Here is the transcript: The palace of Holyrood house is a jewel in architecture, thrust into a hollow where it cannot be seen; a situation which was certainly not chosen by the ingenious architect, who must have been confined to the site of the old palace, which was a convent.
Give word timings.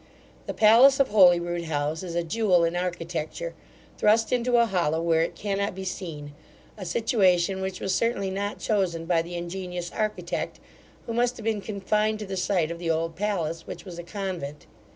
The 0.47 0.55
palace 0.55 0.99
of 0.99 1.09
Holyrood 1.09 1.65
house 1.65 2.01
is 2.01 2.15
a 2.15 2.23
jewel 2.23 2.63
in 2.63 2.75
architecture, 2.75 3.53
thrust 3.99 4.31
into 4.33 4.57
a 4.57 4.65
hollow 4.65 4.99
where 4.99 5.21
it 5.21 5.35
cannot 5.35 5.75
be 5.75 5.83
seen; 5.83 6.33
a 6.75 6.85
situation 6.87 7.61
which 7.61 7.79
was 7.79 7.93
certainly 7.93 8.31
not 8.31 8.57
chosen 8.57 9.05
by 9.05 9.21
the 9.21 9.35
ingenious 9.35 9.91
architect, 9.91 10.59
who 11.05 11.13
must 11.13 11.37
have 11.37 11.43
been 11.43 11.61
confined 11.61 12.17
to 12.17 12.25
the 12.25 12.35
site 12.35 12.71
of 12.71 12.79
the 12.79 12.89
old 12.89 13.15
palace, 13.15 13.67
which 13.67 13.85
was 13.85 13.99
a 13.99 14.03
convent. 14.03 14.65